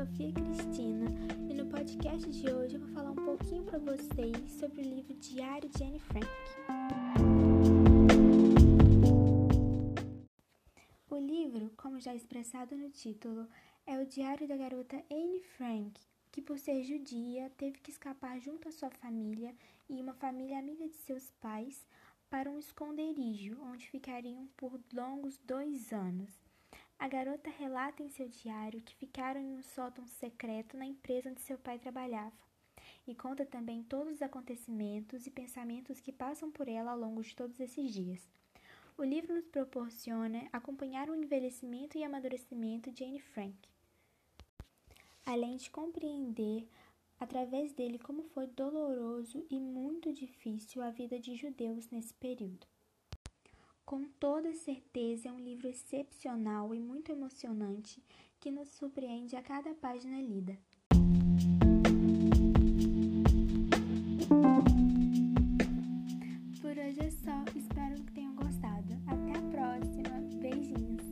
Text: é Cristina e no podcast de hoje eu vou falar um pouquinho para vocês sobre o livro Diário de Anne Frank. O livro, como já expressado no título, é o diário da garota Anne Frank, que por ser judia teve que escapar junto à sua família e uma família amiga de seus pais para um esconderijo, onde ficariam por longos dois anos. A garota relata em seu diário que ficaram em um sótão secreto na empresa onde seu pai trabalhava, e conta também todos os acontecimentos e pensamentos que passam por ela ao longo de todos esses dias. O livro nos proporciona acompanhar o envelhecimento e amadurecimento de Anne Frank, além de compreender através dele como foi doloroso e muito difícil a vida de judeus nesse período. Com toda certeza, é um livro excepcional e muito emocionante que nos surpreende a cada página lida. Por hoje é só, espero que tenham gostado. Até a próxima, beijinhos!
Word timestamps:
é 0.00 0.32
Cristina 0.32 1.04
e 1.50 1.52
no 1.52 1.66
podcast 1.66 2.26
de 2.30 2.50
hoje 2.50 2.76
eu 2.76 2.80
vou 2.80 2.88
falar 2.94 3.10
um 3.10 3.14
pouquinho 3.14 3.62
para 3.62 3.78
vocês 3.78 4.50
sobre 4.58 4.80
o 4.80 4.84
livro 4.84 5.12
Diário 5.12 5.68
de 5.68 5.84
Anne 5.84 6.00
Frank. 6.00 6.26
O 11.10 11.16
livro, 11.16 11.70
como 11.76 12.00
já 12.00 12.14
expressado 12.14 12.74
no 12.74 12.88
título, 12.88 13.46
é 13.86 13.98
o 13.98 14.06
diário 14.06 14.48
da 14.48 14.56
garota 14.56 14.96
Anne 15.10 15.42
Frank, 15.58 16.00
que 16.30 16.40
por 16.40 16.58
ser 16.58 16.82
judia 16.84 17.50
teve 17.58 17.78
que 17.78 17.90
escapar 17.90 18.40
junto 18.40 18.68
à 18.68 18.72
sua 18.72 18.90
família 18.90 19.54
e 19.90 20.00
uma 20.00 20.14
família 20.14 20.58
amiga 20.58 20.88
de 20.88 20.96
seus 20.96 21.30
pais 21.32 21.86
para 22.30 22.50
um 22.50 22.58
esconderijo, 22.58 23.60
onde 23.60 23.90
ficariam 23.90 24.48
por 24.56 24.80
longos 24.90 25.38
dois 25.44 25.92
anos. 25.92 26.30
A 27.02 27.08
garota 27.08 27.50
relata 27.50 28.00
em 28.00 28.08
seu 28.08 28.28
diário 28.28 28.80
que 28.80 28.94
ficaram 28.94 29.40
em 29.40 29.56
um 29.56 29.62
sótão 29.64 30.06
secreto 30.06 30.76
na 30.76 30.86
empresa 30.86 31.30
onde 31.30 31.40
seu 31.40 31.58
pai 31.58 31.76
trabalhava, 31.76 32.30
e 33.04 33.12
conta 33.12 33.44
também 33.44 33.82
todos 33.82 34.12
os 34.12 34.22
acontecimentos 34.22 35.26
e 35.26 35.30
pensamentos 35.32 35.98
que 35.98 36.12
passam 36.12 36.48
por 36.48 36.68
ela 36.68 36.92
ao 36.92 36.96
longo 36.96 37.20
de 37.20 37.34
todos 37.34 37.58
esses 37.58 37.92
dias. 37.92 38.20
O 38.96 39.02
livro 39.02 39.34
nos 39.34 39.48
proporciona 39.48 40.48
acompanhar 40.52 41.10
o 41.10 41.16
envelhecimento 41.16 41.98
e 41.98 42.04
amadurecimento 42.04 42.92
de 42.92 43.02
Anne 43.02 43.18
Frank, 43.18 43.68
além 45.26 45.56
de 45.56 45.68
compreender 45.70 46.68
através 47.18 47.72
dele 47.72 47.98
como 47.98 48.22
foi 48.22 48.46
doloroso 48.46 49.44
e 49.50 49.58
muito 49.58 50.12
difícil 50.12 50.80
a 50.80 50.90
vida 50.90 51.18
de 51.18 51.34
judeus 51.34 51.90
nesse 51.90 52.14
período. 52.14 52.64
Com 53.84 54.04
toda 54.18 54.54
certeza, 54.54 55.28
é 55.28 55.32
um 55.32 55.38
livro 55.38 55.68
excepcional 55.68 56.74
e 56.74 56.80
muito 56.80 57.12
emocionante 57.12 58.02
que 58.40 58.50
nos 58.50 58.68
surpreende 58.70 59.36
a 59.36 59.42
cada 59.42 59.74
página 59.74 60.20
lida. 60.20 60.58
Por 66.60 66.78
hoje 66.78 67.00
é 67.00 67.10
só, 67.10 67.44
espero 67.54 68.02
que 68.04 68.12
tenham 68.12 68.34
gostado. 68.34 68.94
Até 69.06 69.38
a 69.38 69.42
próxima, 69.50 70.20
beijinhos! 70.40 71.02